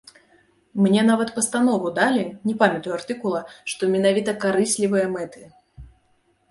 Мне 0.85 1.01
нават 1.09 1.33
пастанову 1.35 1.91
далі, 1.99 2.23
не 2.49 2.57
памятаю 2.65 2.93
артыкула, 2.99 3.43
што 3.75 3.93
менавіта 3.97 4.31
карыслівыя 4.47 5.05
мэты. 5.15 5.41